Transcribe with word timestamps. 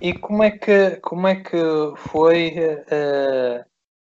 e 0.00 0.12
como 0.12 0.42
é 0.44 0.50
que, 0.50 0.96
como 1.02 1.26
é 1.26 1.36
que 1.36 1.56
foi 1.96 2.54
uh, 2.56 3.64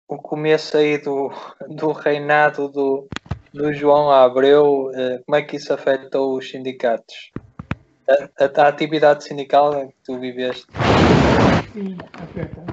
o 0.08 0.18
começo 0.18 0.78
aí 0.78 0.98
do, 0.98 1.32
do 1.70 1.92
reinado 1.92 2.70
do, 2.70 3.08
do 3.54 3.72
João 3.72 4.10
Abreu? 4.10 4.88
Uh, 4.88 5.24
como 5.26 5.36
é 5.36 5.44
que 5.44 5.58
isso 5.58 5.74
afetou 5.74 6.38
os 6.38 6.50
sindicatos? 6.50 7.32
A, 8.10 8.46
a, 8.46 8.66
a 8.66 8.68
atividade 8.68 9.24
sindical 9.24 9.80
em 9.80 9.88
que 9.90 9.96
tu 10.04 10.20
viveste? 10.20 10.66
Sim, 11.74 11.98
afeta. 12.14 12.64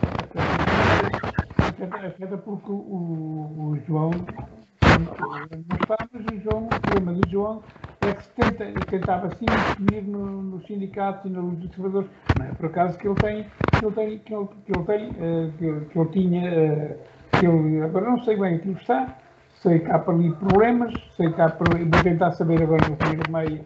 Afeta, 1.58 2.06
afeta 2.06 2.38
porque 2.38 2.70
o, 2.70 2.74
o 2.74 3.79
João 3.86 4.10
não 4.10 5.76
está, 5.80 6.08
mas 6.12 6.24
o 6.26 6.40
João, 6.40 6.66
o 6.66 6.80
problema 6.80 7.12
do 7.12 7.30
João 7.30 7.62
é 8.09 8.14
que 8.14 8.23
se 8.25 8.30
tenta, 8.30 8.87
tentava 8.87 9.27
assim 9.29 9.46
definir 9.46 10.02
no, 10.02 10.43
no 10.43 10.66
sindicato 10.66 11.29
e 11.29 11.30
dos 11.30 11.71
trabalhadores. 11.71 12.11
Não 12.39 12.46
é 12.46 12.48
por 12.52 12.66
acaso 12.66 12.98
que 12.98 13.07
ele 13.07 13.14
tem, 13.16 13.46
que 13.79 13.84
ele 13.84 13.95
tem, 13.95 14.19
que 14.19 14.34
ele, 14.34 14.48
que 14.65 14.73
ele 14.73 14.84
tem, 14.84 15.09
uh, 15.10 15.52
que, 15.52 15.65
ele, 15.65 15.84
que 15.87 15.98
ele 15.98 16.09
tinha, 16.10 16.51
uh, 16.51 17.38
que 17.38 17.46
ele, 17.46 17.83
agora 17.83 18.10
não 18.10 18.23
sei 18.24 18.37
bem 18.37 18.57
aquilo 18.57 18.74
que 18.74 18.80
está, 18.80 19.16
sei 19.55 19.79
que 19.79 19.91
há 19.91 19.98
para 19.98 20.15
ali 20.15 20.33
problemas, 20.33 20.93
sei 21.16 21.33
que 21.33 21.41
há 21.41 21.48
para, 21.48 21.79
vou 21.79 22.02
tentar 22.02 22.33
saber 22.33 22.62
agora 22.62 22.88
no 22.88 22.96
primeiro 22.96 23.30
meio, 23.30 23.65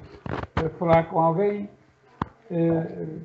uh, 0.62 0.68
falar 0.78 1.04
com 1.04 1.18
alguém, 1.20 1.70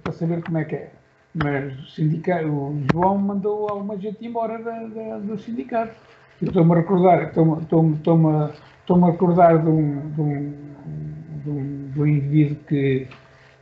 para 0.04 0.14
saber 0.14 0.44
como 0.44 0.58
é 0.58 0.66
que 0.66 0.76
é. 0.76 0.92
Mas 1.34 1.80
o, 1.80 1.86
sindicato, 1.92 2.48
o 2.48 2.84
João 2.92 3.18
mandou 3.18 3.70
alguma 3.70 3.98
gente 3.98 4.26
embora 4.26 4.58
da, 4.58 4.84
da, 4.88 5.18
do 5.20 5.38
sindicato. 5.38 5.94
Estou-me 6.42 6.74
a 6.74 6.76
recordar, 6.78 7.28
estou-me 7.28 7.62
estou 7.62 9.06
a 9.06 9.12
recordar 9.12 9.62
de 9.62 9.70
um, 9.70 10.10
de 10.10 10.22
um, 10.22 10.71
de 11.44 12.00
um 12.00 12.08
indivíduo 12.08 12.58
que 12.68 13.08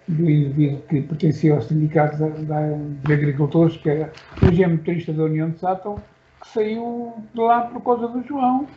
do 0.09 0.29
indivíduo 0.29 0.81
que 0.89 1.01
pertencia 1.01 1.53
ao 1.53 1.61
sindicato 1.61 2.17
de 2.17 3.13
agricultores, 3.13 3.77
que 3.77 3.89
era 3.89 4.11
hoje 4.41 4.63
é 4.63 4.67
motorista 4.67 5.13
da 5.13 5.23
União 5.23 5.51
de 5.51 5.59
Sátão, 5.59 6.01
que 6.41 6.49
saiu 6.49 7.13
de 7.33 7.39
lá 7.39 7.61
por 7.61 7.81
causa 7.83 8.07
do 8.07 8.23
João. 8.23 8.67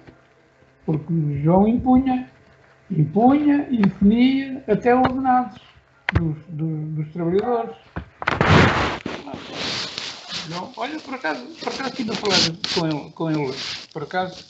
Porque 0.84 1.12
o 1.12 1.42
João 1.42 1.66
impunha, 1.66 2.28
impunha, 2.90 3.66
infinia 3.70 4.62
até 4.68 4.94
ordenados 4.94 5.58
dos, 6.12 6.36
dos, 6.48 6.88
dos 6.90 7.12
trabalhadores. 7.12 7.76
Não, 10.50 10.70
olha, 10.76 10.98
por 10.98 11.14
acaso, 11.14 11.46
por 11.60 11.68
acaso 11.68 11.90
estive 11.90 12.10
a 12.10 12.14
falar 12.14 12.36
com 12.74 12.86
ele, 12.86 13.10
com 13.12 13.30
ele 13.30 13.54
por 13.92 14.02
acaso, 14.02 14.44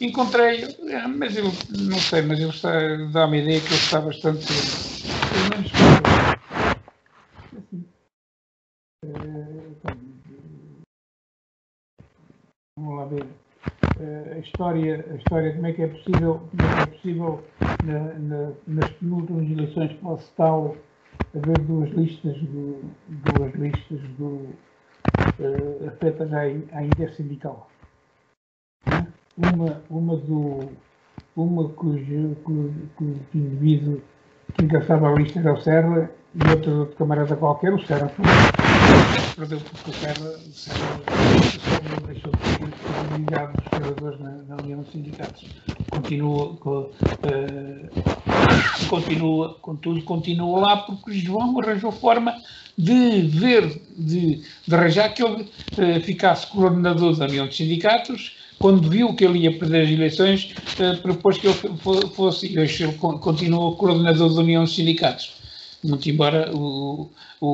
encontrei, 0.00 0.64
é, 0.88 1.06
mas 1.06 1.36
ele, 1.36 1.52
não 1.70 1.98
sei, 1.98 2.22
mas 2.22 2.40
ele 2.40 2.50
está, 2.50 2.72
dá-me 3.12 3.38
a 3.38 3.42
ideia 3.42 3.60
que 3.60 3.66
ele 3.66 3.74
está 3.74 4.00
bastante, 4.00 4.46
pelo 5.32 5.50
menos 5.50 5.72
assim, 7.56 7.84
é, 9.04 9.64
vamos 12.76 12.98
lá 12.98 13.04
ver 13.06 13.26
é, 14.00 14.34
a 14.34 14.38
história, 14.38 15.06
a 15.10 15.14
história 15.14 15.54
como 15.54 15.66
é 15.66 15.72
que 15.72 15.82
é 15.82 15.88
possível, 15.88 16.48
como 16.50 16.62
é 16.62 16.74
que 16.74 16.82
é 16.82 16.86
possível 16.86 17.44
na, 17.84 18.00
na, 18.18 18.52
nas 18.66 18.90
penúltimas 18.92 19.50
eleições 19.50 19.92
para 20.00 20.08
o 20.08 20.16
Stal 20.16 20.76
haver 21.34 21.58
duas 21.60 21.90
listas 21.90 22.36
do, 22.42 22.82
duas 23.08 23.54
listas 23.54 24.00
do 24.18 24.48
uh, 25.38 25.88
afetas 25.88 26.32
à, 26.32 26.40
à 26.76 26.84
intersindical. 26.84 27.68
Uma, 29.36 29.82
uma, 29.90 30.16
do, 30.16 30.70
uma 31.36 31.68
cujo, 31.70 32.36
cujo, 32.44 32.72
cujo 32.96 33.20
indivíduo 33.34 34.00
que 34.56 34.64
encaixava 34.64 35.08
a 35.08 35.14
lista 35.14 35.40
era 35.40 35.52
o 35.52 35.60
Serra 35.60 36.10
e 36.34 36.50
outra 36.50 36.70
de 36.72 36.78
outro 36.78 36.96
camarada 36.96 37.36
qualquer, 37.36 37.72
o 37.72 37.84
Serra. 37.86 38.10
Perdeu 39.36 39.60
porque 39.60 39.90
o 39.90 39.92
Serra, 39.92 40.28
o 40.28 40.52
Serra, 40.52 41.00
o 41.00 41.60
Serra 41.60 42.00
deixou 42.06 42.32
de 42.32 42.46
ser 42.46 43.18
ligado 43.18 43.52
dos 43.56 43.64
trabalhadores 43.64 44.20
na, 44.20 44.30
na 44.48 44.56
União 44.62 44.80
dos 44.80 44.92
Sindicatos. 44.92 45.44
Continua, 45.90 46.52
uh, 46.52 47.00
continua, 48.88 49.54
contudo, 49.60 50.02
continua 50.02 50.60
lá 50.60 50.76
porque 50.78 51.12
João 51.12 51.58
arranjou 51.60 51.92
forma 51.92 52.34
de 52.76 53.22
ver, 53.22 53.80
de, 53.96 54.42
de 54.66 54.74
arranjar 54.74 55.14
que 55.14 55.22
ele 55.22 55.42
uh, 55.42 56.00
ficasse 56.02 56.46
coordenador 56.48 57.16
da 57.16 57.26
União 57.26 57.46
dos 57.46 57.56
Sindicatos, 57.56 58.36
quando 58.64 58.88
viu 58.88 59.14
que 59.14 59.26
ele 59.26 59.40
ia 59.40 59.58
perder 59.58 59.84
as 59.84 59.90
eleições, 59.90 60.54
uh, 60.80 60.96
propôs 61.02 61.36
que 61.36 61.48
ele 61.48 62.08
fosse, 62.14 62.46
e 62.46 62.58
hoje 62.58 62.84
ele 62.84 62.94
continua 62.94 63.76
coordenador 63.76 64.32
da 64.32 64.40
União 64.40 64.64
dos 64.64 64.74
Sindicatos. 64.74 65.34
Muito 65.84 66.08
embora 66.08 66.50
o, 66.50 67.10
o, 67.42 67.46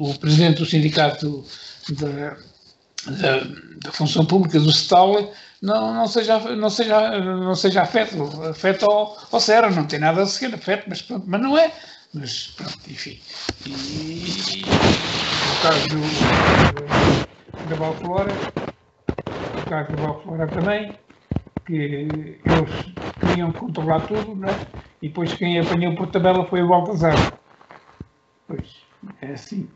o, 0.00 0.10
o 0.10 0.18
presidente 0.18 0.58
do 0.58 0.66
sindicato 0.66 1.44
da, 1.90 2.36
da, 3.12 3.46
da 3.84 3.92
função 3.92 4.26
pública 4.26 4.58
do 4.58 4.72
STAL 4.72 5.32
não, 5.62 5.94
não, 5.94 6.08
seja, 6.08 6.40
não, 6.56 6.68
seja, 6.68 7.20
não 7.20 7.54
seja 7.54 7.82
afeto, 7.82 8.20
afeto 8.50 8.90
ao, 8.90 9.16
ao 9.30 9.70
não 9.70 9.86
tem 9.86 10.00
nada 10.00 10.22
a 10.22 10.26
ser 10.26 10.52
afeto, 10.52 10.86
mas 10.88 11.00
pronto, 11.00 11.22
mas 11.28 11.40
não 11.40 11.56
é. 11.56 11.70
Mas 12.12 12.48
pronto, 12.56 12.76
enfim. 12.90 13.20
E, 13.66 13.70
e 13.70 14.62
no 14.66 15.62
caso 15.62 15.88
do, 15.90 16.00
da 17.68 17.76
Valflora, 17.76 18.71
caso 19.72 19.92
da 19.92 20.02
Valflora 20.02 20.46
também, 20.48 20.92
que 21.64 21.74
eles 21.74 22.94
queriam 23.18 23.52
controlar 23.52 24.00
tudo, 24.00 24.34
né? 24.34 24.48
e 25.00 25.08
depois 25.08 25.32
quem 25.32 25.58
apanhou 25.58 25.94
por 25.94 26.08
tabela 26.08 26.44
foi 26.44 26.62
o 26.62 26.68
Baltazar. 26.68 27.16
Pois, 28.46 28.84
é 29.22 29.28
assim. 29.28 29.68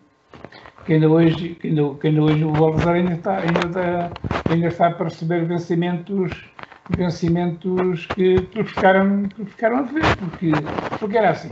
Que 0.85 0.95
ainda 0.95 1.09
hoje, 1.09 1.55
que 1.55 1.69
ainda, 1.69 1.95
que 1.95 2.09
ainda 2.09 2.23
hoje 2.23 2.45
o 2.45 2.53
Baltazar 2.53 2.95
ainda 2.97 3.15
está, 3.15 3.39
ainda, 3.39 3.67
está, 3.67 4.11
ainda 4.51 4.67
está 4.67 4.91
para 4.91 5.05
receber 5.05 5.47
vencimentos 5.47 6.51
vencimentos 6.97 8.07
que, 8.07 8.43
que, 8.43 8.63
ficaram, 8.63 9.25
que 9.25 9.45
ficaram 9.45 9.79
a 9.79 9.83
ver, 9.83 10.05
porque, 10.19 10.53
porque 11.01 11.19
era 11.19 11.31
assim 11.31 11.51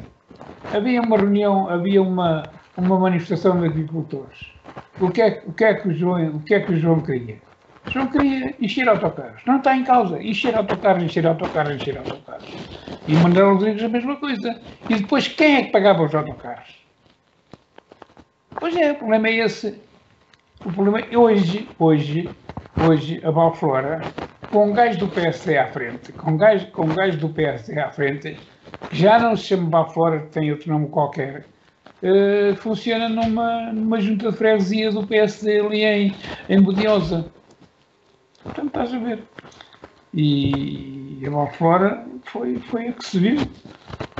havia 0.72 1.00
uma 1.00 1.16
reunião, 1.16 1.68
havia 1.68 2.02
uma, 2.02 2.44
uma 2.76 2.98
manifestação 2.98 3.60
de 3.60 3.66
agricultores. 3.66 4.52
O 5.00 5.10
que, 5.10 5.22
é, 5.22 5.42
o, 5.46 5.52
que 5.52 5.64
é 5.64 5.74
que 5.74 5.88
o, 5.88 5.94
João, 5.94 6.36
o 6.36 6.40
que 6.40 6.54
é 6.54 6.60
que 6.60 6.72
o 6.72 6.76
João 6.78 7.00
queria? 7.00 7.38
O 7.86 7.90
João 7.90 8.06
queria 8.06 8.54
encher 8.60 8.88
autocarros. 8.88 9.42
Não 9.46 9.58
está 9.58 9.76
em 9.76 9.84
causa. 9.84 10.22
Encher 10.22 10.56
autocarros, 10.56 11.02
encher 11.02 11.26
autocarros, 11.26 11.74
encher 11.74 11.98
autocarros. 11.98 12.48
E 13.06 13.14
Manuel 13.14 13.54
Rodrigues 13.54 13.82
a 13.82 13.88
mesma 13.88 14.16
coisa. 14.16 14.60
E 14.88 14.94
depois, 14.94 15.28
quem 15.28 15.56
é 15.56 15.62
que 15.64 15.72
pagava 15.72 16.02
os 16.02 16.14
autocarros? 16.14 16.84
Pois 18.58 18.76
é, 18.76 18.92
o 18.92 18.94
problema 18.94 19.28
é 19.28 19.36
esse. 19.36 19.78
O 20.64 20.72
problema 20.72 21.00
é 21.00 21.16
hoje, 21.16 21.68
hoje, 21.78 22.30
hoje, 22.88 23.20
a 23.22 23.30
Valflora, 23.30 24.00
com 24.50 24.70
um 24.70 24.72
gajo 24.72 24.98
do 24.98 25.08
PSD 25.08 25.58
à 25.58 25.66
frente, 25.66 26.12
com 26.12 26.30
um 26.30 26.36
gajo, 26.36 26.70
com 26.70 26.82
um 26.86 26.94
gajo 26.94 27.18
do 27.18 27.28
PSD 27.28 27.78
à 27.78 27.90
frente, 27.90 28.38
já 28.90 29.18
não 29.18 29.36
se 29.36 29.44
chama 29.44 29.84
fora, 29.86 30.20
tem 30.32 30.50
outro 30.50 30.72
nome 30.72 30.88
qualquer, 30.88 31.44
uh, 32.02 32.56
funciona 32.56 33.08
numa, 33.08 33.72
numa 33.72 34.00
junta 34.00 34.30
de 34.30 34.38
freguesia 34.38 34.90
do 34.90 35.06
PSD 35.06 35.60
ali 35.60 35.84
em, 35.84 36.14
em 36.48 36.62
Budiosa. 36.62 37.26
Portanto, 38.44 38.66
estás 38.66 38.94
a 38.94 38.98
ver. 38.98 39.22
E 40.12 41.26
lá 41.28 41.46
fora 41.48 42.06
foi, 42.26 42.58
foi 42.58 42.88
a 42.88 42.92
que 42.92 43.04
se 43.04 43.18
viu. 43.18 43.38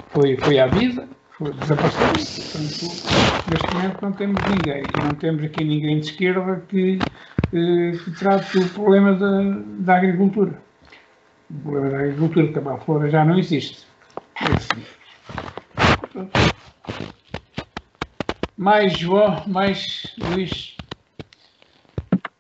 Foi, 0.08 0.36
foi 0.38 0.58
à 0.58 0.66
vida, 0.66 1.06
foi, 1.30 1.52
desapareceu. 1.52 2.06
Portanto, 2.06 3.50
neste 3.50 3.74
momento 3.74 4.02
não 4.02 4.12
temos 4.12 4.42
ninguém. 4.48 4.82
Não 5.02 5.14
temos 5.14 5.44
aqui 5.44 5.62
ninguém 5.62 6.00
de 6.00 6.06
esquerda 6.06 6.64
que 6.68 6.98
uh, 7.52 8.10
trate 8.18 8.58
o 8.58 8.68
problema 8.70 9.14
da, 9.14 9.42
da 9.80 9.96
agricultura. 9.96 10.58
O 11.50 11.54
problema 11.60 11.90
da 11.90 11.98
agricultura, 11.98 12.48
que 12.48 12.58
a 12.58 12.78
fora 12.78 13.10
já 13.10 13.24
não 13.24 13.38
existe. 13.38 13.86
Mais 18.56 18.96
João, 18.96 19.42
mais 19.46 20.16
Luís. 20.18 20.76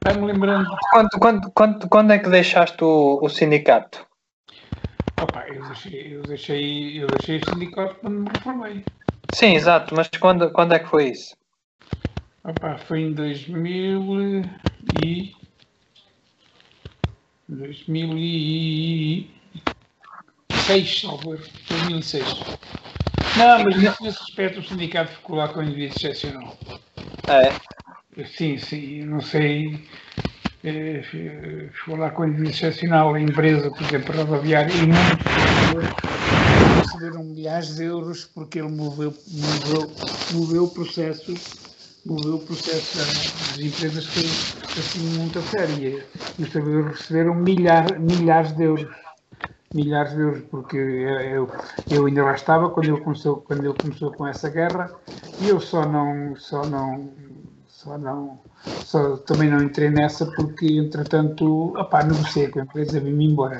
Vai-me 0.04 0.26
lembrando. 0.26 0.76
Quando, 0.90 1.08
quando, 1.18 1.50
quando, 1.52 1.88
quando 1.88 2.12
é 2.12 2.18
que 2.18 2.28
deixaste 2.28 2.84
o, 2.84 3.18
o 3.22 3.28
sindicato? 3.28 4.06
Opa, 5.20 5.46
eu 5.48 5.64
deixei, 5.66 6.16
eu 6.16 6.22
deixei, 6.22 7.02
eu 7.02 7.06
deixei 7.06 7.38
o 7.38 7.50
sindicato 7.50 7.94
quando 7.96 8.20
me 8.20 8.28
reformei. 8.36 8.84
Sim, 9.32 9.54
exato, 9.54 9.94
mas 9.94 10.08
quando, 10.20 10.50
quando 10.50 10.74
é 10.74 10.78
que 10.78 10.88
foi 10.88 11.08
isso? 11.08 11.34
Opa, 12.44 12.76
foi 12.76 13.00
em 13.00 13.12
2000 13.14 14.42
e. 15.02 15.34
2000 17.48 18.18
e. 18.18 19.34
2006, 20.66 21.00
salvo 21.00 21.36
2006. 21.68 22.24
Não, 23.36 23.64
mas 23.64 23.76
nesse 23.76 24.06
aspecto 24.08 24.60
o 24.60 24.62
sindicato 24.62 25.12
ficou 25.12 25.36
lá 25.36 25.48
com 25.48 25.60
um 25.60 25.62
indivíduo 25.62 25.96
excepcional. 25.96 26.56
É? 27.28 27.52
Sim, 28.26 28.58
sim, 28.58 29.04
não 29.04 29.20
sei. 29.20 29.78
É, 30.62 31.02
com 32.14 32.22
um 32.22 32.26
indivíduo 32.26 32.50
excepcional, 32.50 33.14
a 33.14 33.20
empresa, 33.20 33.70
por 33.70 33.82
exemplo, 33.82 34.16
rodoviária, 34.16 34.72
e 34.72 34.86
muitos 34.86 35.34
receberam 36.76 37.24
milhares 37.24 37.74
de 37.74 37.84
euros 37.84 38.24
porque 38.24 38.60
ele 38.60 38.68
moveu, 38.68 39.12
moveu, 39.26 39.90
moveu 40.32 40.68
processos 40.68 41.64
moveu 42.04 42.34
o 42.34 42.38
processo 42.40 42.98
das 42.98 43.58
empresas 43.58 44.06
que 44.08 44.20
assim 44.78 45.00
muito 45.18 45.38
a 45.38 45.42
sério. 45.42 46.04
E 46.38 46.42
os 46.42 46.50
trabalhadores 46.50 46.98
receberam 47.00 47.34
milhar, 47.34 47.98
milhares 47.98 48.52
de 48.52 48.64
euros. 48.64 48.88
Milhares 49.72 50.14
de 50.14 50.20
euros, 50.20 50.42
porque 50.50 50.76
eu, 50.76 51.48
eu 51.90 52.06
ainda 52.06 52.22
lá 52.24 52.34
estava 52.34 52.70
quando 52.70 52.88
ele, 52.88 53.00
começou, 53.00 53.36
quando 53.38 53.64
ele 53.64 53.74
começou 53.74 54.12
com 54.12 54.26
essa 54.26 54.48
guerra 54.48 54.90
e 55.40 55.48
eu 55.48 55.60
só 55.60 55.84
não, 55.84 56.36
só 56.36 56.64
não, 56.64 57.12
só 57.74 57.98
não, 57.98 58.38
só 58.84 59.16
também 59.18 59.50
não 59.50 59.62
entrei 59.62 59.90
nessa 59.90 60.24
porque 60.26 60.78
entretanto, 60.78 61.76
opá, 61.76 62.04
negociei 62.04 62.48
com 62.48 62.60
a 62.60 62.62
empresa 62.62 63.00
vim-me 63.00 63.26
embora. 63.26 63.58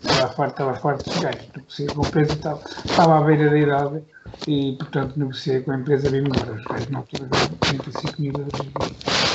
Estava 0.00 0.32
farto, 0.32 0.52
estava 0.52 0.74
farto 0.74 1.10
dos 1.10 1.18
gajos, 1.18 1.48
negociei 1.54 1.88
com 1.88 2.04
a 2.04 2.08
empresa 2.08 2.32
e 2.32 2.36
tal. 2.36 2.62
Estava 2.84 3.18
à 3.18 3.22
beira 3.22 3.50
da 3.50 3.58
idade 3.58 4.02
e, 4.46 4.76
portanto, 4.78 5.16
negociei 5.16 5.60
com 5.62 5.72
a 5.72 5.76
empresa 5.78 6.08
bem 6.10 6.20
embora. 6.20 6.52
Os 6.54 6.64
gajos 6.64 6.88
na 6.90 6.98
altura 6.98 7.24
deram 7.26 7.48
35 7.58 8.22
mil 8.22 8.32
euros 8.32 8.60
e 8.60 8.66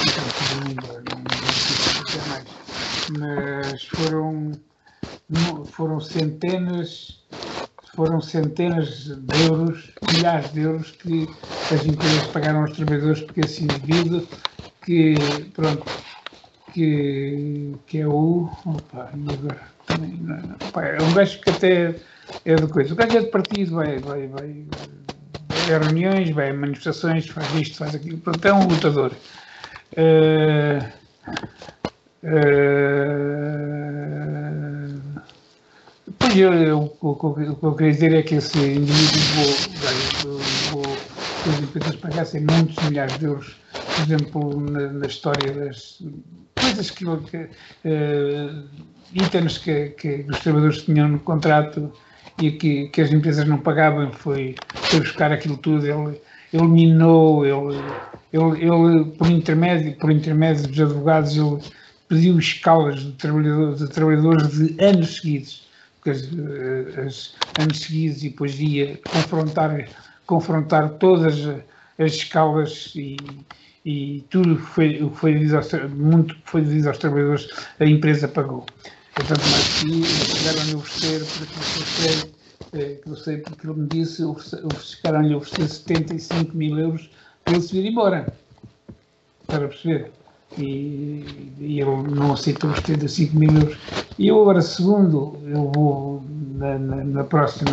então 0.10 0.64
vim 0.64 0.72
embora. 0.72 1.04
Não 1.10 1.18
negociei 1.20 2.22
mais. 2.30 2.46
Mas 3.20 3.84
foram, 3.84 4.52
foram 5.66 6.00
centenas 6.00 7.22
foram 7.96 8.22
centenas 8.22 9.06
de 9.06 9.48
euros, 9.48 9.92
milhares 10.14 10.52
de 10.54 10.62
euros 10.62 10.92
que 10.92 11.28
as 11.74 11.86
empresas 11.86 12.28
pagaram 12.28 12.62
aos 12.62 12.72
trabalhadores 12.72 13.22
porque 13.22 13.42
esse 13.42 13.64
indivíduo 13.64 14.26
que, 14.84 15.16
pronto, 15.54 15.84
que, 16.74 17.76
que 17.86 18.00
é 18.00 18.08
o, 18.08 18.50
opa, 18.66 19.12
agora, 19.14 19.62
também, 19.86 20.20
opa, 20.68 20.84
é 20.84 21.02
um 21.02 21.14
gajo 21.14 21.40
que 21.42 21.50
até 21.50 21.96
é 22.46 22.56
de 22.56 22.68
coisa. 22.68 22.94
O 22.94 22.96
gajo 22.96 23.18
é 23.18 23.22
de 23.22 23.28
partido, 23.28 23.76
vai, 23.76 24.00
vai, 24.00 24.28
vai, 24.28 24.66
vai 25.50 25.76
a 25.76 25.80
reuniões, 25.80 26.30
vai 26.32 26.50
a 26.50 26.54
manifestações, 26.54 27.28
faz 27.28 27.54
isto, 27.56 27.78
faz 27.78 27.96
aquilo. 27.96 28.18
Pronto, 28.20 28.46
é 28.46 28.54
um 28.54 28.68
lutador. 28.68 29.12
Uh, 29.98 30.86
uh, 32.24 34.41
pois 36.32 36.40
eu, 36.40 36.54
eu, 36.54 36.98
o, 37.02 37.10
o, 37.10 37.56
que 37.56 37.66
eu 37.66 37.76
queria 37.76 37.92
dizer 37.92 38.14
é 38.14 38.22
que 38.22 38.36
esse 38.36 38.58
indivíduo 38.58 39.60
vou, 40.22 40.84
vou, 40.84 40.98
as 41.54 41.60
empresas 41.60 41.96
pagassem 41.98 42.42
muitos 42.42 42.84
milhares 42.86 43.18
de 43.20 43.26
euros, 43.26 43.56
por 43.74 44.04
exemplo, 44.04 44.60
na, 44.72 44.88
na 44.94 45.06
história 45.08 45.52
das 45.54 46.02
coisas 46.56 46.92
que, 46.92 47.06
que 47.06 47.38
uh, 47.38 48.64
itens 49.14 49.58
que, 49.58 49.90
que 49.90 50.26
os 50.30 50.40
trabalhadores 50.40 50.84
tinham 50.84 51.10
no 51.10 51.20
contrato 51.20 51.92
e 52.42 52.52
que, 52.52 52.88
que 52.90 53.02
as 53.02 53.12
empresas 53.12 53.46
não 53.46 53.58
pagavam, 53.58 54.12
foi, 54.14 54.56
foi 54.74 55.00
buscar 55.02 55.32
aquilo 55.32 55.58
tudo, 55.58 55.86
ele 55.86 56.22
eliminou, 56.54 57.46
ele, 57.46 57.82
ele, 58.32 58.64
ele 58.64 59.06
por, 59.18 59.30
intermédio, 59.30 59.98
por 59.98 60.12
intermédio 60.12 60.68
dos 60.68 60.80
advogados, 60.80 61.36
ele 61.36 61.60
pediu 62.08 62.40
escalas 62.40 63.02
de 63.02 63.12
trabalhadores, 63.14 63.80
de, 63.80 63.90
trabalhadores 63.90 64.52
de 64.52 64.84
anos 64.84 65.16
seguidos, 65.16 65.71
porque 66.02 66.10
as, 66.10 66.24
eh, 66.24 67.06
as, 67.06 67.36
anos 67.60 67.80
seguidos, 67.80 68.24
e 68.24 68.30
depois 68.30 68.60
ia 68.60 69.00
confrontar, 69.08 69.88
confrontar 70.26 70.90
todas 70.98 71.36
as 72.00 72.14
escalas 72.14 72.94
e, 72.96 73.18
e 73.86 74.24
tudo 74.30 74.58
foi, 74.58 75.10
foi 75.14 75.36
muito 75.90 76.36
foi 76.46 76.62
devido 76.62 76.88
aos 76.88 76.98
trabalhadores, 76.98 77.48
a 77.80 77.86
empresa 77.86 78.28
pagou. 78.28 78.66
Portanto, 79.14 79.42
que 79.80 80.04
chegaram-lhe 80.04 80.74
a 80.74 80.78
oferecer, 80.78 81.20
por 81.20 81.44
aquilo 81.44 81.66
que 81.66 81.80
eu 81.80 81.86
sei, 81.86 82.32
eh, 82.74 82.96
que 83.04 83.10
eu 83.10 83.16
sei 83.16 83.38
porque 83.38 83.68
ele 83.68 83.80
me 83.82 83.88
disse, 83.88 84.24
chegaram-lhe 84.80 85.34
a 85.34 85.38
oferecer 85.38 85.68
75 85.68 86.58
mil 86.58 86.80
euros 86.80 87.10
para 87.44 87.54
ele 87.54 87.62
se 87.62 87.74
vir 87.74 87.86
embora. 87.86 88.34
Para 89.48 89.68
perceber. 89.68 90.12
E, 90.58 91.54
e 91.60 91.80
ele 91.80 92.04
não 92.10 92.34
aceitou 92.34 92.70
os 92.72 92.78
75 92.78 93.38
mil 93.38 93.52
euros. 93.54 93.78
E 94.20 94.28
eu 94.28 94.42
agora, 94.42 94.62
segundo, 94.62 95.38
eu 95.46 95.72
vou, 95.74 96.24
na, 96.56 96.78
na, 96.78 97.04
na 97.04 97.24
próxima, 97.24 97.72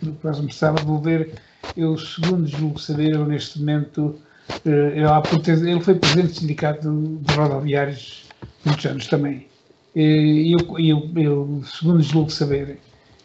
no 0.00 0.12
próximo 0.14 0.52
sábado, 0.52 0.86
vou 0.86 1.00
ver, 1.00 1.34
eu 1.76 1.98
segundo 1.98 2.46
julgo 2.46 2.78
saber, 2.78 3.12
eu 3.14 3.26
neste 3.26 3.58
momento, 3.58 4.16
eh, 4.64 4.92
ele, 4.94 5.70
ele 5.70 5.80
foi 5.80 5.94
presidente 5.96 6.28
do 6.28 6.40
sindicato 6.40 7.18
de 7.20 7.34
rodoviários 7.34 8.24
muitos 8.64 8.86
anos 8.86 9.06
também 9.08 9.50
e 9.94 10.54
eu, 10.54 10.78
eu, 10.78 11.10
eu, 11.16 11.62
segundo 11.64 12.02
julgo 12.02 12.30
saber, 12.30 12.78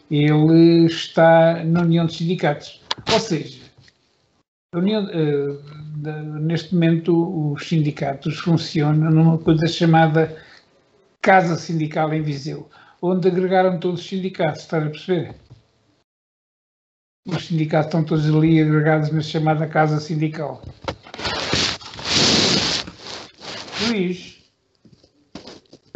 ele 0.10 0.86
está 0.86 1.63
na 1.63 1.81
União 1.81 2.06
dos 2.06 2.18
Sindicatos. 2.18 2.81
Ou 3.12 3.19
seja, 3.19 3.60
União, 4.74 5.06
uh, 5.06 5.62
neste 5.95 6.74
momento 6.74 7.53
os 7.53 7.68
sindicatos 7.68 8.39
funcionam 8.39 9.12
numa 9.12 9.38
coisa 9.38 9.68
chamada 9.68 10.36
Casa 11.21 11.56
Sindical 11.56 12.13
em 12.13 12.21
Viseu, 12.21 12.69
onde 13.01 13.27
agregaram 13.27 13.80
todos 13.80 14.01
os 14.01 14.07
sindicatos, 14.07 14.62
estás 14.62 14.86
a 14.86 14.89
perceber? 14.89 15.36
Os 17.27 17.47
sindicatos 17.47 17.88
estão 17.88 18.03
todos 18.03 18.27
ali 18.27 18.62
agregados 18.62 19.12
na 19.12 19.21
chamada 19.21 19.68
Casa 19.68 20.00
Sindical. 20.00 20.62
Luís, 23.88 24.36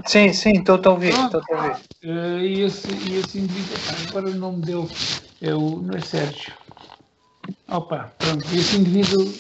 Sim, 0.09 0.33
sim, 0.33 0.53
estou 0.53 0.81
a 0.83 0.89
ouvir, 0.89 1.13
estou 1.13 1.39
a 1.51 1.55
ouvir. 1.55 1.75
Uh, 2.03 2.39
e, 2.39 2.61
esse, 2.61 2.87
e 2.91 3.19
esse 3.19 3.37
indivíduo, 3.37 3.77
agora 4.09 4.29
o 4.31 4.33
nome 4.33 4.65
dele 4.65 4.89
é 5.39 5.53
o, 5.53 5.81
não 5.83 5.95
é 5.95 6.01
Sérgio. 6.01 6.51
Opa, 7.67 8.11
pronto, 8.17 8.43
esse 8.51 8.77
indivíduo 8.77 9.31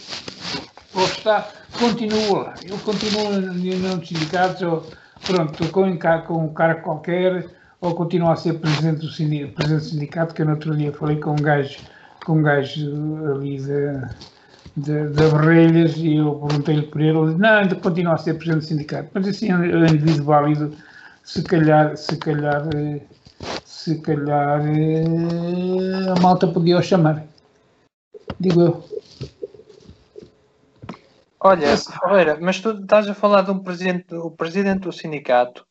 ou 0.93 1.03
está, 1.05 1.49
continua 1.77 2.43
lá, 2.43 2.53
ele 2.63 2.77
continua 2.79 3.39
na 3.39 3.51
União 3.51 3.97
dos 3.97 4.07
Sindicatos, 4.07 4.61
ou 4.61 4.85
pronto, 5.25 5.67
com, 5.69 5.97
com 6.25 6.45
um 6.45 6.53
cara 6.53 6.75
qualquer, 6.75 7.45
ou 7.81 7.93
continua 7.95 8.33
a 8.33 8.35
ser 8.35 8.53
presidente 8.59 9.01
do, 9.01 9.11
sindicato, 9.11 9.53
presidente 9.53 9.83
do 9.83 9.89
sindicato, 9.89 10.33
que 10.33 10.41
eu 10.41 10.45
no 10.45 10.53
outro 10.53 10.75
dia 10.75 10.91
falei 10.91 11.17
com 11.17 11.31
um 11.31 11.35
gajo, 11.35 11.79
com 12.25 12.39
um 12.39 12.43
gajo 12.43 13.35
ali 13.35 13.59
da 13.61 14.09
de, 14.79 15.99
e 15.99 16.17
eu 16.17 16.35
perguntei-lhe 16.35 16.83
por 16.83 17.01
ele, 17.01 17.17
ele 17.17 17.27
disse, 17.27 17.39
não, 17.39 17.49
ainda 17.49 17.75
continua 17.75 18.13
a 18.13 18.17
ser 18.17 18.35
presidente 18.35 18.61
do 18.61 18.67
sindicato. 18.67 19.09
Mas 19.13 19.27
assim, 19.27 19.51
é 19.51 19.55
um 19.55 19.85
indivíduo 19.85 20.25
válido, 20.25 20.73
se 21.23 21.43
calhar, 21.43 21.95
se 21.97 22.17
calhar, 22.17 22.63
se 23.65 23.99
calhar 23.99 24.61
eh, 24.65 26.11
a 26.15 26.19
malta 26.21 26.47
podia 26.47 26.77
o 26.77 26.81
chamar. 26.81 27.23
Digo 28.39 28.61
eu. 28.61 28.98
Olha, 31.41 31.77
Ferreira, 31.77 32.37
mas 32.41 32.59
tu 32.59 32.71
estás 32.71 33.07
a 33.07 33.13
falar 33.13 33.43
de 33.43 33.51
um 33.51 33.59
presidente, 33.59 34.13
o 34.13 34.31
presidente 34.31 34.81
do 34.81 34.91
sindicato, 34.91 35.65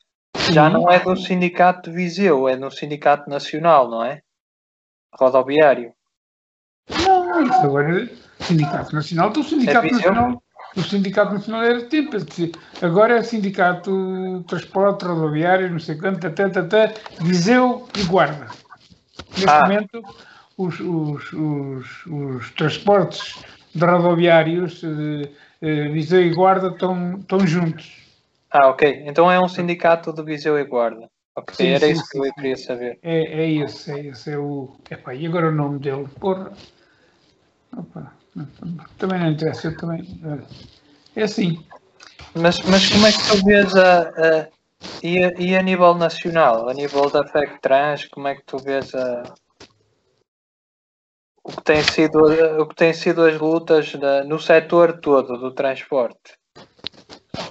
já 0.50 0.70
não 0.70 0.90
é 0.90 0.98
do 0.98 1.14
sindicato 1.16 1.90
de 1.90 1.96
Viseu, 1.96 2.48
é 2.48 2.56
do 2.56 2.70
sindicato 2.70 3.28
nacional, 3.28 3.90
não 3.90 4.02
é? 4.02 4.22
Rodoviário. 5.12 5.92
Não, 7.04 7.42
isso 7.42 7.60
agora 7.60 8.08
Sindicato 8.40 8.94
Nacional, 8.94 9.30
então 9.30 9.42
o 9.42 9.44
Sindicato 9.44 9.86
é 9.86 9.90
Nacional. 9.90 10.42
O 10.76 10.82
Sindicato 10.82 11.34
Nacional 11.34 11.62
era 11.64 11.82
tempo, 11.86 12.16
agora 12.82 13.18
é 13.18 13.22
Sindicato 13.22 14.44
Transporte 14.46 15.04
Rodoviário, 15.04 15.70
não 15.70 15.78
sei 15.78 15.96
quanto, 15.96 16.26
até, 16.26 16.44
até, 16.44 16.94
Viseu 17.20 17.88
e 17.98 18.04
Guarda. 18.04 18.46
Neste 19.30 19.48
ah. 19.48 19.62
momento, 19.62 20.02
os, 20.56 20.78
os, 20.80 21.32
os, 21.32 22.06
os, 22.06 22.50
transportes 22.52 23.34
de 23.78 23.84
rodoviários, 23.84 24.82
eh, 24.82 25.30
eh, 25.62 25.88
Viseu 25.88 26.22
e 26.22 26.34
Guarda, 26.34 26.68
estão, 26.68 27.16
estão 27.18 27.46
juntos. 27.46 28.06
Ah, 28.50 28.68
ok. 28.68 29.04
Então 29.06 29.30
é 29.30 29.40
um 29.40 29.48
sindicato 29.48 30.12
de 30.12 30.22
Viseu 30.22 30.58
e 30.58 30.64
Guarda. 30.64 31.08
Ok, 31.36 31.54
sim, 31.54 31.68
era 31.68 31.86
sim, 31.86 31.92
isso 31.92 32.08
que 32.10 32.18
eu 32.18 32.34
queria 32.34 32.56
saber. 32.56 32.98
É, 33.02 33.42
é 33.42 33.50
esse, 33.52 33.92
é 33.92 34.06
esse, 34.06 34.32
é 34.32 34.38
o. 34.38 34.76
Epá, 34.90 35.14
e 35.14 35.26
agora 35.26 35.48
o 35.48 35.52
nome 35.52 35.78
dele? 35.78 36.06
Porra. 36.18 36.50
Opa. 37.76 38.12
Também 38.98 39.20
não 39.20 39.30
interessa, 39.30 39.72
também. 39.72 40.02
É 41.14 41.22
assim. 41.22 41.64
Mas, 42.34 42.58
mas 42.60 42.88
como 42.88 43.06
é 43.06 43.12
que 43.12 43.28
tu 43.28 43.44
vês 43.44 43.74
a, 43.74 44.00
a 44.02 44.48
e, 45.02 45.24
a, 45.24 45.32
e 45.38 45.56
a 45.56 45.62
nível 45.62 45.94
nacional, 45.94 46.68
a 46.68 46.74
nível 46.74 47.10
da 47.10 47.26
FEC 47.26 47.60
Trans, 47.60 48.06
como 48.06 48.28
é 48.28 48.34
que 48.34 48.44
tu 48.44 48.58
vês 48.58 48.94
a, 48.94 49.22
o 51.48 51.50
que 51.50 51.64
tem 51.64 51.82
sido, 51.82 52.18
o 52.60 52.66
que 52.66 52.74
tem 52.74 52.92
sido 52.92 53.24
as 53.24 53.40
lutas 53.40 53.94
no 54.26 54.38
setor 54.38 55.00
todo 55.00 55.38
do 55.38 55.50
transporte? 55.52 56.36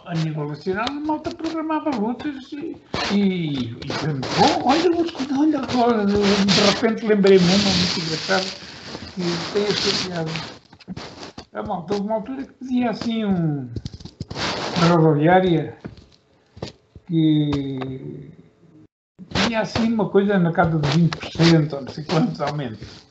A 0.05 0.13
nível 0.13 0.47
nacional, 0.47 0.85
a 0.87 0.91
malta 0.91 1.31
programava 1.31 1.89
lutas 1.89 2.51
e, 2.53 2.77
e, 3.11 3.71
e 3.71 3.73
bom, 4.37 4.69
olha, 4.69 4.91
olha, 5.39 5.59
olha, 5.75 6.05
de 6.05 6.61
repente 6.61 7.07
lembrei-me 7.07 7.43
uma 7.43 7.57
muito 7.57 7.99
engraçada 7.99 8.45
que 9.15 9.21
tem 9.53 9.63
esta 9.63 9.91
piada. 10.03 10.31
A 11.53 11.63
malta, 11.63 11.93
houve 11.95 12.05
uma 12.05 12.15
altura 12.15 12.43
que 12.43 12.53
pedia 12.53 12.91
assim 12.91 13.25
um, 13.25 13.67
uma 14.77 14.95
rodoviária 14.95 15.75
que 17.07 18.29
tinha 19.33 19.61
assim 19.61 19.91
uma 19.91 20.07
coisa 20.07 20.37
na 20.37 20.51
casa 20.51 20.77
de 20.77 20.87
20% 20.89 21.73
ou 21.73 21.81
não 21.81 21.91
sei 21.91 22.03
quantos 22.03 22.39
aumentos. 22.41 23.06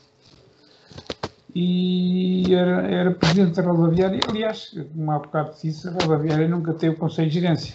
E 1.59 2.55
era, 2.55 2.87
era 2.87 3.11
presidente 3.13 3.63
da 3.63 3.63
rodoviária. 3.63 4.21
Aliás, 4.29 4.77
como 4.93 5.11
há 5.11 5.19
bocado 5.19 5.55
disse, 5.63 5.89
a 5.89 5.93
rodoviária 5.93 6.47
nunca 6.47 6.75
teve 6.75 6.97
conselho 6.97 7.31
de 7.31 7.41
gerência, 7.41 7.75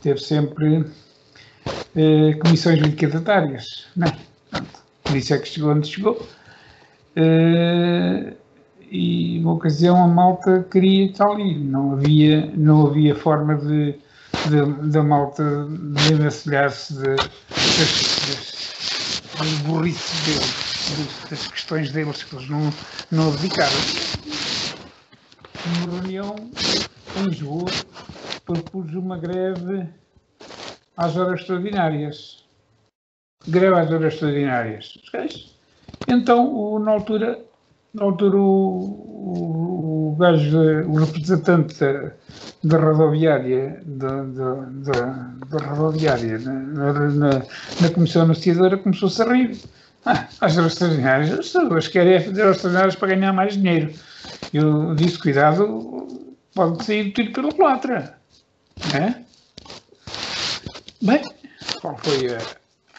teve 0.00 0.20
sempre 0.20 0.84
eh, 1.96 2.34
comissões 2.34 2.78
liquidatárias. 2.78 3.88
Não, 3.96 4.06
é? 4.06 4.16
por 5.02 5.16
isso 5.16 5.34
é 5.34 5.38
que 5.38 5.48
chegou 5.48 5.72
onde 5.72 5.88
chegou. 5.88 6.24
Eh, 7.16 8.34
e 8.88 9.40
uma 9.40 9.54
ocasião 9.54 9.96
a 9.96 10.06
malta 10.06 10.64
queria 10.70 11.06
estar 11.06 11.28
ali, 11.28 11.58
não 11.58 11.94
havia, 11.94 12.52
não 12.54 12.86
havia 12.86 13.16
forma 13.16 13.56
de, 13.56 13.96
de, 14.48 14.90
de 14.90 14.96
a 14.96 15.02
malta 15.02 15.66
desenvencilhar-se 15.68 16.94
de, 16.94 17.16
das, 17.16 17.32
das 19.36 19.52
burrice 19.66 20.24
deles, 20.24 20.67
das 21.30 21.46
questões 21.48 21.92
deles 21.92 22.22
que 22.22 22.36
eles 22.36 22.48
não, 22.48 22.72
não 23.10 23.28
abdicaram. 23.28 23.72
Uma 25.66 26.00
reunião 26.00 26.36
em 27.16 27.24
Lisboa 27.28 27.70
propus 28.44 28.94
uma 28.94 29.18
greve 29.18 29.86
às 30.96 31.16
horas 31.16 31.40
extraordinárias. 31.40 32.44
Greve 33.46 33.76
às 33.76 33.90
horas 33.90 34.14
extraordinárias. 34.14 34.94
Então, 36.06 36.54
o, 36.54 36.78
na 36.78 36.92
altura, 36.92 37.38
na 37.92 38.04
altura 38.04 38.36
o, 38.36 39.08
o, 39.28 40.12
o 40.12 40.16
gajo, 40.16 40.58
o 40.86 40.94
representante 40.94 41.78
da, 41.78 42.12
da 42.64 42.78
rodoviária, 42.78 43.82
da, 43.84 44.22
da, 44.22 44.54
da, 44.54 45.04
da 45.46 45.66
rodoviária 45.66 46.38
na, 46.38 46.52
na, 46.92 47.28
na, 47.80 47.90
Comissão 47.92 48.22
Anunciadora 48.22 48.78
começou-se 48.78 49.20
a 49.22 49.32
rir. 49.32 49.58
As 50.40 50.56
horas 50.56 50.72
extraordinárias, 50.72 51.30
as 51.30 51.38
pessoas 51.38 51.88
querem 51.88 52.20
fazer 52.20 52.42
horas 52.42 52.56
extraordinárias 52.56 52.96
para 52.96 53.08
ganhar 53.08 53.32
mais 53.32 53.54
dinheiro. 53.54 53.92
Eu 54.52 54.94
disse, 54.94 55.18
cuidado, 55.18 56.08
pode 56.54 56.84
sair 56.84 57.12
tudo 57.12 57.32
pela 57.32 57.52
culatra. 57.52 58.18
É? 58.94 59.14
Bem, 61.02 61.22
qual 61.80 61.96
foi 61.98 62.34
a. 62.34 62.38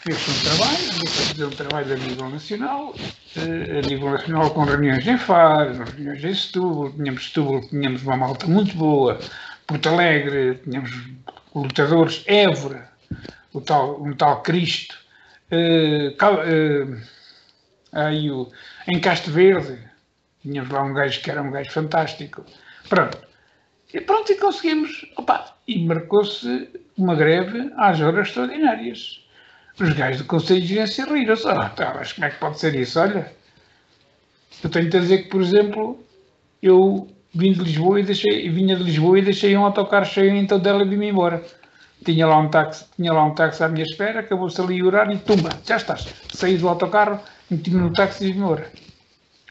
Fez 0.01 0.17
um 0.29 0.43
trabalho, 0.45 1.07
fazer 1.09 1.45
um 1.45 1.49
trabalho 1.49 1.93
a 1.93 1.97
nível 1.97 2.29
nacional, 2.29 2.95
eh, 3.35 3.79
a 3.79 3.81
nível 3.85 4.11
nacional 4.11 4.49
com 4.51 4.63
reuniões 4.63 5.05
em 5.05 5.17
Faro, 5.17 5.83
reuniões 5.83 6.23
em 6.23 6.33
Setúbal, 6.33 6.93
tínhamos 6.93 7.25
Setúbal, 7.25 7.61
tínhamos 7.67 8.03
uma 8.03 8.15
malta 8.15 8.47
muito 8.47 8.77
boa, 8.77 9.19
Porto 9.67 9.89
Alegre, 9.89 10.55
tínhamos 10.63 10.89
lutadores, 11.53 12.23
Évora, 12.27 12.89
o 13.51 13.59
tal, 13.59 14.01
um 14.01 14.13
tal 14.13 14.41
Cristo, 14.41 14.95
aí 17.91 18.29
o, 18.31 18.51
em 18.87 18.99
Castro 18.99 19.31
Verde, 19.31 19.79
tínhamos 20.41 20.71
lá 20.71 20.83
um 20.83 20.93
gajo 20.93 21.21
que 21.21 21.31
era 21.31 21.41
um 21.41 21.51
gajo 21.51 21.71
fantástico. 21.71 22.45
Pronto. 22.87 23.17
E 23.93 23.99
pronto, 24.01 24.31
e 24.31 24.35
conseguimos. 24.35 25.05
Opa, 25.17 25.55
e 25.67 25.83
marcou-se 25.85 26.69
uma 26.97 27.15
greve 27.15 27.71
às 27.77 27.99
horas 27.99 28.27
extraordinárias. 28.27 29.25
Os 29.79 29.93
gajos 29.93 30.21
do 30.21 30.27
Conselho 30.27 30.61
de 30.61 30.67
Gerência 30.67 31.05
riram-se. 31.05 31.47
Ah, 31.47 31.69
tá, 31.69 31.93
mas 31.95 32.13
como 32.13 32.25
é 32.25 32.29
que 32.29 32.39
pode 32.39 32.59
ser 32.59 32.75
isso? 32.75 32.99
Olha, 32.99 33.31
eu 34.63 34.69
tenho 34.69 34.89
de 34.89 34.99
dizer 34.99 35.23
que, 35.23 35.29
por 35.29 35.41
exemplo, 35.41 36.03
eu 36.61 37.07
vim 37.33 37.53
de 37.53 37.61
Lisboa 37.61 37.99
e 37.99 38.03
deixei, 38.03 38.49
vinha 38.49 38.75
de 38.75 38.83
Lisboa 38.83 39.19
e 39.19 39.23
deixei 39.23 39.55
um 39.55 39.63
autocarro 39.63 40.05
cheio, 40.05 40.35
então 40.35 40.59
dela 40.59 40.83
e 40.83 40.87
vim-me 40.87 41.09
embora. 41.09 41.43
Tinha 42.03 42.25
lá 42.25 42.37
um 42.37 42.49
táxi, 42.49 42.85
tinha 42.95 43.11
lá 43.11 43.25
um 43.25 43.35
táxi 43.35 43.63
à 43.63 43.67
minha 43.67 43.83
espera, 43.83 44.21
acabou-se 44.21 44.59
ali 44.61 44.81
o 44.81 44.87
horário 44.87 45.13
e 45.13 45.19
tumba, 45.19 45.49
já 45.65 45.77
estás. 45.77 46.07
Saí 46.33 46.57
do 46.57 46.69
autocarro, 46.69 47.19
meti-me 47.49 47.81
no 47.81 47.93
táxi 47.93 48.29
e 48.29 48.31
vim. 48.31 48.41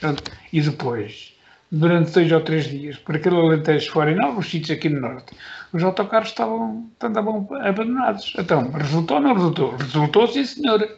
Pronto. 0.00 0.22
E 0.52 0.60
depois, 0.60 1.34
durante 1.70 2.12
dois 2.12 2.32
ou 2.32 2.40
três 2.40 2.64
dias, 2.64 2.96
por 2.96 3.16
aquele 3.16 3.36
Alentejo 3.36 3.90
fora, 3.90 4.12
em 4.12 4.22
alguns 4.22 4.50
sítios 4.50 4.78
aqui 4.78 4.88
no 4.88 5.00
Norte, 5.00 5.34
os 5.72 5.82
autocarros 5.82 6.28
estavam, 6.28 6.90
andavam 7.02 7.46
abandonados. 7.60 8.32
Então, 8.38 8.70
resultou 8.70 9.18
ou 9.18 9.22
não 9.22 9.34
resultou? 9.34 9.76
Resultou, 9.76 10.26
sim, 10.28 10.44
senhora. 10.44 10.88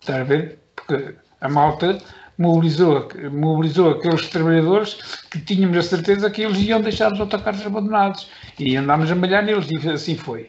Está 0.00 0.20
a 0.20 0.24
ver? 0.24 0.58
Porque 0.74 1.14
a 1.40 1.48
malta 1.48 1.98
mobilizou, 2.38 3.08
mobilizou 3.30 3.90
aqueles 3.90 4.28
trabalhadores 4.28 4.94
que 5.30 5.40
tínhamos 5.40 5.76
a 5.78 5.82
certeza 5.82 6.30
que 6.30 6.42
eles 6.42 6.58
iam 6.58 6.80
deixar 6.80 7.12
os 7.12 7.20
autocarros 7.20 7.64
abandonados. 7.64 8.28
E 8.58 8.76
andámos 8.76 9.10
a 9.10 9.14
malhar 9.14 9.44
neles, 9.44 9.68
e 9.70 9.88
assim 9.88 10.16
foi. 10.16 10.48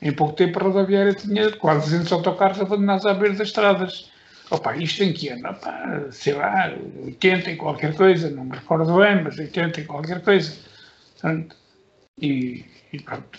Em 0.00 0.12
pouco 0.12 0.34
tempo 0.34 0.58
a 0.58 0.62
rodoviária 0.64 1.14
tinha 1.14 1.50
quase 1.52 1.90
200 1.90 2.12
autocarros 2.12 2.60
abandonados 2.60 3.06
à 3.06 3.14
beira 3.14 3.34
das 3.34 3.48
estradas. 3.48 4.10
Opa, 4.50 4.76
isto 4.76 5.02
em 5.02 5.12
que 5.12 5.28
ano? 5.28 5.48
Opa, 5.48 6.08
sei 6.10 6.34
lá, 6.34 6.72
80 7.04 7.50
e 7.50 7.56
qualquer 7.56 7.94
coisa, 7.94 8.28
não 8.30 8.44
me 8.44 8.56
recordo 8.56 8.96
bem, 8.96 9.22
mas 9.22 9.38
80 9.38 9.80
e 9.80 9.84
qualquer 9.84 10.22
coisa. 10.22 10.52
E, 12.20 12.64
e 12.92 13.00
pronto. 13.00 13.38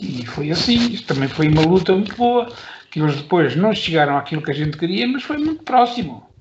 E 0.00 0.24
foi 0.26 0.50
assim, 0.50 0.92
isto 0.92 1.14
também 1.14 1.28
foi 1.28 1.48
uma 1.48 1.62
luta 1.62 1.92
muito 1.92 2.14
boa, 2.16 2.52
que 2.90 3.00
eles 3.00 3.16
depois 3.16 3.56
não 3.56 3.74
chegaram 3.74 4.16
àquilo 4.16 4.42
que 4.42 4.50
a 4.50 4.54
gente 4.54 4.76
queria, 4.76 5.06
mas 5.08 5.22
foi 5.22 5.38
muito 5.38 5.62
próximo. 5.64 6.31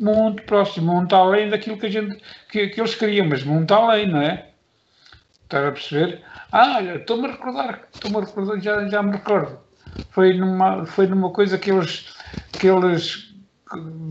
Muito 0.00 0.42
próximo, 0.44 0.94
muito 0.94 1.14
além 1.14 1.50
daquilo 1.50 1.76
que 1.76 1.86
a 1.86 1.90
gente 1.90 2.18
que, 2.50 2.68
que 2.68 2.80
eles 2.80 2.94
queriam, 2.94 3.28
mas 3.28 3.44
muito 3.44 3.72
além, 3.74 4.08
não 4.08 4.22
é? 4.22 4.48
Estás 5.42 5.66
a 5.66 5.72
perceber? 5.72 6.22
Ah, 6.50 6.82
estou-me 6.82 7.28
a 7.28 7.32
recordar, 7.32 7.82
estou-me 7.92 8.16
a 8.16 8.20
recordar, 8.20 8.60
já, 8.60 8.88
já 8.88 9.02
me 9.02 9.12
recordo. 9.12 9.58
Foi 10.10 10.32
numa, 10.32 10.86
foi 10.86 11.06
numa 11.06 11.30
coisa 11.30 11.58
que 11.58 11.70
eles, 11.70 12.14
que 12.52 12.66
eles 12.66 13.34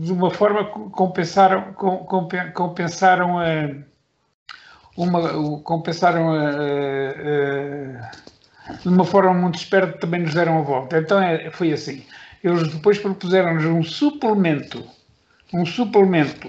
de 0.00 0.12
uma 0.12 0.30
forma 0.30 0.64
compensaram, 0.64 1.74
compensaram 2.54 3.40
a 3.40 3.44
uma, 4.96 5.60
compensaram 5.62 6.32
a, 6.32 6.50
a, 6.50 6.52
a, 8.72 8.76
de 8.76 8.88
uma 8.88 9.04
forma 9.04 9.34
muito 9.34 9.56
esperta 9.56 9.98
também 9.98 10.20
nos 10.20 10.34
deram 10.34 10.58
a 10.58 10.62
volta. 10.62 10.98
Então 10.98 11.20
é, 11.20 11.50
foi 11.50 11.72
assim. 11.72 12.04
Eles 12.44 12.72
depois 12.72 12.98
propuseram-nos 12.98 13.64
um 13.64 13.82
suplemento, 13.82 14.84
um 15.52 15.66
suplemento 15.66 16.48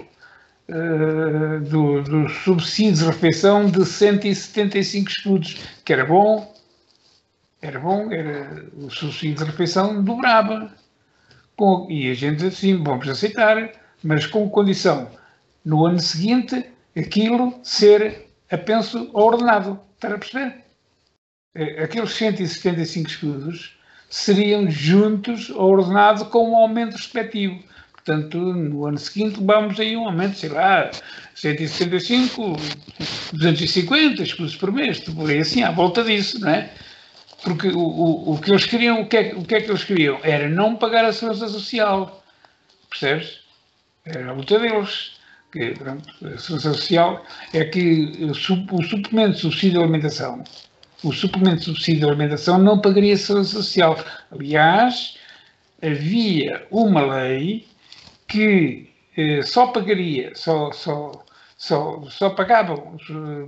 uh, 0.68 1.60
do, 1.60 2.02
do 2.02 2.28
subsídio 2.28 2.94
de 2.94 3.04
refeição 3.04 3.66
de 3.70 3.84
175 3.84 5.10
escudos, 5.10 5.54
que 5.84 5.92
era 5.92 6.04
bom, 6.04 6.54
era 7.60 7.78
bom, 7.78 8.10
era, 8.12 8.66
o 8.74 8.90
subsídio 8.90 9.44
de 9.44 9.50
refeição 9.50 10.02
dobrava. 10.02 10.72
Com, 11.56 11.86
e 11.90 12.10
a 12.10 12.14
gente 12.14 12.46
assim, 12.46 12.82
vamos 12.82 13.08
aceitar, 13.08 13.72
mas 14.02 14.26
com 14.26 14.48
condição, 14.48 15.10
no 15.64 15.86
ano 15.86 16.00
seguinte, 16.00 16.66
aquilo 16.96 17.60
ser 17.62 18.26
a 18.50 18.58
penso 18.58 19.10
ordenado. 19.12 19.80
Está 19.94 20.08
a 20.08 20.18
perceber? 20.18 20.62
É, 21.54 21.84
aqueles 21.84 22.12
175 22.12 23.08
escudos 23.08 23.78
seriam 24.08 24.70
juntos 24.70 25.50
ordenado 25.50 26.26
com 26.26 26.50
um 26.50 26.56
aumento 26.56 26.96
respectivo. 26.96 27.62
Portanto, 28.04 28.36
no 28.36 28.86
ano 28.86 28.98
seguinte 28.98 29.38
vamos 29.40 29.78
aí 29.78 29.96
um 29.96 30.06
aumento, 30.06 30.36
sei 30.36 30.48
lá, 30.48 30.90
175, 31.36 32.56
250 33.32 34.22
escudos 34.24 34.56
por 34.56 34.72
mês, 34.72 34.98
por 35.00 35.30
aí 35.30 35.38
assim, 35.38 35.62
à 35.62 35.70
volta 35.70 36.02
disso, 36.02 36.40
não 36.40 36.50
é? 36.50 36.68
Porque 37.44 37.68
o, 37.68 37.78
o, 37.78 38.34
o 38.34 38.40
que 38.40 38.50
eles 38.50 38.66
queriam, 38.66 39.02
o 39.02 39.06
que, 39.06 39.16
é, 39.16 39.34
o 39.36 39.44
que 39.44 39.54
é 39.54 39.60
que 39.60 39.70
eles 39.70 39.84
queriam? 39.84 40.18
Era 40.24 40.48
não 40.48 40.74
pagar 40.74 41.04
a 41.04 41.12
segurança 41.12 41.46
social. 41.48 42.24
Percebes? 42.90 43.40
Era 44.04 44.30
a 44.30 44.32
luta 44.32 44.58
deles 44.58 45.12
que 45.52 45.70
pronto, 45.72 46.08
a 46.26 46.38
segurança 46.38 46.72
social 46.72 47.24
é 47.52 47.64
que 47.64 48.18
o 48.20 48.34
suplemento 48.34 49.34
de 49.34 49.40
subsídio 49.40 49.78
de 49.78 49.84
alimentação, 49.84 50.42
o 51.04 51.12
suplemento 51.12 51.58
de 51.58 51.64
subsídio 51.66 52.00
de 52.00 52.06
alimentação 52.06 52.58
não 52.58 52.80
pagaria 52.80 53.14
a 53.14 53.16
segurança 53.16 53.52
social. 53.52 53.96
Aliás, 54.32 55.18
havia 55.80 56.66
uma 56.70 57.14
lei 57.14 57.66
que 58.32 58.88
eh, 59.14 59.42
só 59.42 59.66
pagaria, 59.66 60.32
só, 60.34 60.72
só, 60.72 61.12
só, 61.54 62.02
só 62.08 62.30
pagavam 62.30 62.96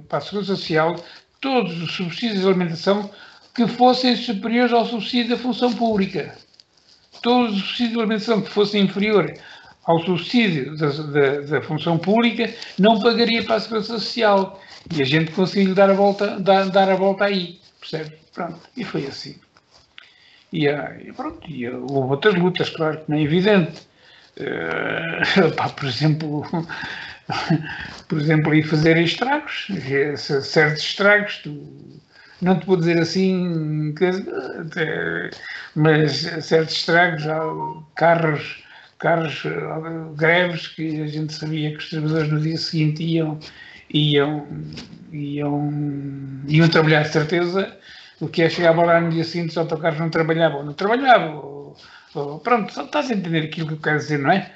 para 0.06 0.18
a 0.18 0.20
segurança 0.20 0.56
social 0.56 0.94
todos 1.40 1.82
os 1.82 1.92
subsídios 1.92 2.40
de 2.40 2.46
alimentação 2.46 3.10
que 3.54 3.66
fossem 3.66 4.14
superiores 4.14 4.74
ao 4.74 4.84
subsídio 4.84 5.36
da 5.36 5.42
função 5.42 5.72
pública. 5.72 6.36
Todos 7.22 7.56
os 7.56 7.62
subsídios 7.62 7.92
de 7.92 7.98
alimentação 7.98 8.42
que 8.42 8.50
fossem 8.50 8.82
inferiores 8.84 9.40
ao 9.84 9.98
subsídio 10.00 10.76
da, 10.76 10.88
da, 10.88 11.40
da, 11.40 11.62
função 11.62 11.96
pública, 11.96 12.52
não 12.78 13.00
pagaria 13.00 13.42
para 13.42 13.56
a 13.56 13.60
segurança 13.60 13.98
social. 13.98 14.60
E 14.94 15.00
a 15.00 15.04
gente 15.04 15.30
conseguiu 15.32 15.74
dar 15.74 15.88
a 15.88 15.94
volta, 15.94 16.38
dar, 16.38 16.68
dar 16.68 16.90
a 16.90 16.94
volta 16.94 17.24
aí, 17.24 17.58
percebe? 17.80 18.16
Pronto, 18.34 18.60
e 18.76 18.84
foi 18.84 19.06
assim. 19.06 19.36
E, 20.52 20.68
ah, 20.68 20.94
e 21.02 21.12
pronto, 21.12 21.50
e 21.50 21.68
houve 21.68 22.10
outras 22.10 22.34
lutas, 22.34 22.68
claro, 22.68 22.98
que 22.98 23.10
não 23.10 23.16
é 23.16 23.22
evidente. 23.22 23.93
Uh, 24.36 25.50
pá, 25.56 25.68
por 25.68 25.86
exemplo, 25.86 26.44
por 28.08 28.20
exemplo, 28.20 28.54
ir 28.54 28.62
fazer 28.64 28.96
estragos, 28.98 29.68
eh, 29.70 30.16
certos 30.16 30.82
estragos, 30.82 31.38
tu, 31.38 32.00
não 32.42 32.58
te 32.58 32.66
vou 32.66 32.76
dizer 32.76 32.98
assim, 32.98 33.94
mas 35.74 36.12
certos 36.42 36.74
estragos, 36.74 37.22
carros, 37.94 38.64
carros, 38.98 39.44
eh, 39.46 40.16
greves 40.16 40.68
que 40.68 41.00
a 41.02 41.06
gente 41.06 41.32
sabia 41.32 41.70
que 41.70 41.78
os 41.78 41.90
trabalhadores 41.90 42.32
no 42.32 42.40
dia 42.40 42.58
seguinte 42.58 43.02
iam, 43.02 43.38
iam, 43.90 44.46
iam, 45.12 45.72
iam 46.48 46.68
trabalhar 46.68 47.02
de 47.02 47.08
certeza, 47.10 47.76
o 48.20 48.28
que 48.28 48.42
é 48.42 48.50
chegava 48.50 48.84
lá 48.84 49.00
no 49.00 49.10
dia 49.10 49.24
seguinte 49.24 49.50
os 49.50 49.58
autocarros 49.58 49.98
não 49.98 50.10
trabalhavam, 50.10 50.64
não 50.64 50.72
trabalhavam, 50.74 51.53
Pronto, 52.14 52.80
estás 52.80 53.11
a 53.11 53.14
entender 53.14 53.42
aquilo 53.47 53.66
que 53.68 53.75
eu 53.75 53.80
quero 53.80 53.99
dizer, 53.99 54.18
não 54.18 54.30
é? 54.30 54.52